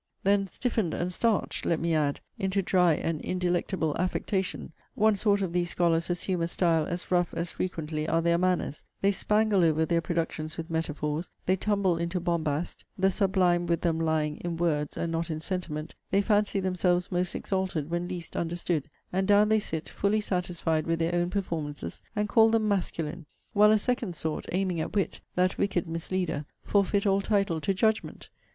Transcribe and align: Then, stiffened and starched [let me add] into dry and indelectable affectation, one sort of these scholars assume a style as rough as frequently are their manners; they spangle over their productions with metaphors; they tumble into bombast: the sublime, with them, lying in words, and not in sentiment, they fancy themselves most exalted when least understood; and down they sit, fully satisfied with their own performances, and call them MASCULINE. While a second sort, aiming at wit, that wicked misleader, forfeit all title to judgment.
Then, 0.23 0.47
stiffened 0.47 0.95
and 0.95 1.13
starched 1.13 1.63
[let 1.63 1.79
me 1.79 1.93
add] 1.93 2.21
into 2.39 2.63
dry 2.63 2.93
and 2.95 3.21
indelectable 3.21 3.95
affectation, 3.97 4.71
one 4.95 5.15
sort 5.15 5.43
of 5.43 5.53
these 5.53 5.69
scholars 5.69 6.09
assume 6.09 6.41
a 6.41 6.47
style 6.47 6.87
as 6.87 7.11
rough 7.11 7.35
as 7.35 7.51
frequently 7.51 8.07
are 8.07 8.19
their 8.23 8.39
manners; 8.39 8.83
they 9.01 9.11
spangle 9.11 9.63
over 9.63 9.85
their 9.85 10.01
productions 10.01 10.57
with 10.57 10.71
metaphors; 10.71 11.29
they 11.45 11.55
tumble 11.55 11.97
into 11.99 12.19
bombast: 12.19 12.83
the 12.97 13.11
sublime, 13.11 13.67
with 13.67 13.81
them, 13.81 13.99
lying 13.99 14.37
in 14.37 14.57
words, 14.57 14.97
and 14.97 15.11
not 15.11 15.29
in 15.29 15.39
sentiment, 15.39 15.93
they 16.09 16.23
fancy 16.23 16.59
themselves 16.59 17.11
most 17.11 17.35
exalted 17.35 17.91
when 17.91 18.07
least 18.07 18.35
understood; 18.35 18.89
and 19.13 19.27
down 19.27 19.49
they 19.49 19.59
sit, 19.59 19.87
fully 19.87 20.19
satisfied 20.19 20.87
with 20.87 20.97
their 20.97 21.13
own 21.13 21.29
performances, 21.29 22.01
and 22.15 22.27
call 22.27 22.49
them 22.49 22.67
MASCULINE. 22.67 23.27
While 23.53 23.69
a 23.69 23.77
second 23.77 24.15
sort, 24.15 24.47
aiming 24.51 24.81
at 24.81 24.95
wit, 24.95 25.21
that 25.35 25.59
wicked 25.59 25.87
misleader, 25.87 26.45
forfeit 26.63 27.05
all 27.05 27.21
title 27.21 27.61
to 27.61 27.73
judgment. 27.75 28.29